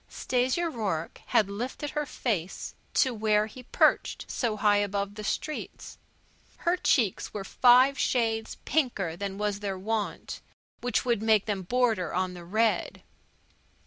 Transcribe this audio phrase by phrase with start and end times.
[0.09, 5.99] Stasia Rourke had lifted her face to where he perched so high above the streets.
[6.57, 10.41] Her cheeks were five shades pinker than was their wont,
[10.79, 13.03] which would make them border on the red.